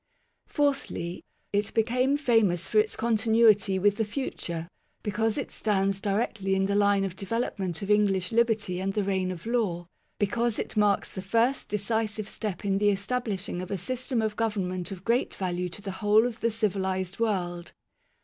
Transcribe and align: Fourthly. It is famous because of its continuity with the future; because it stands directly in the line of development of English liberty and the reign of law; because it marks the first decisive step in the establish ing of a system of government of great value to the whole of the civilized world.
Fourthly. 0.47 1.23
It 1.53 1.65
is 1.77 2.19
famous 2.19 2.67
because 2.67 2.67
of 2.69 2.75
its 2.81 2.95
continuity 2.95 3.77
with 3.77 3.97
the 3.97 4.03
future; 4.03 4.67
because 5.03 5.37
it 5.37 5.51
stands 5.51 6.01
directly 6.01 6.55
in 6.55 6.65
the 6.65 6.73
line 6.73 7.03
of 7.03 7.15
development 7.15 7.83
of 7.83 7.91
English 7.91 8.31
liberty 8.31 8.79
and 8.79 8.93
the 8.93 9.03
reign 9.03 9.29
of 9.29 9.45
law; 9.45 9.85
because 10.17 10.57
it 10.57 10.75
marks 10.75 11.13
the 11.13 11.21
first 11.21 11.69
decisive 11.69 12.27
step 12.27 12.65
in 12.65 12.79
the 12.79 12.89
establish 12.89 13.47
ing 13.47 13.61
of 13.61 13.69
a 13.69 13.77
system 13.77 14.23
of 14.23 14.35
government 14.35 14.91
of 14.91 15.03
great 15.05 15.35
value 15.35 15.69
to 15.69 15.83
the 15.83 15.91
whole 16.01 16.25
of 16.25 16.39
the 16.39 16.49
civilized 16.49 17.19
world. 17.19 17.71